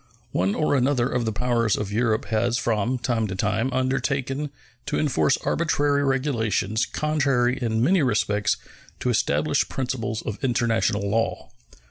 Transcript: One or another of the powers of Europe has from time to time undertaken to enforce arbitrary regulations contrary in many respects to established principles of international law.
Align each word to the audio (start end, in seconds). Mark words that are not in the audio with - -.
One 0.31 0.55
or 0.55 0.73
another 0.73 1.07
of 1.07 1.25
the 1.25 1.31
powers 1.31 1.75
of 1.77 1.91
Europe 1.91 2.25
has 2.25 2.57
from 2.57 2.97
time 2.97 3.27
to 3.27 3.35
time 3.35 3.71
undertaken 3.71 4.49
to 4.87 4.97
enforce 4.97 5.37
arbitrary 5.45 6.03
regulations 6.03 6.87
contrary 6.87 7.59
in 7.61 7.83
many 7.83 8.01
respects 8.01 8.57
to 8.99 9.11
established 9.11 9.69
principles 9.69 10.23
of 10.23 10.43
international 10.43 11.07
law. 11.07 11.49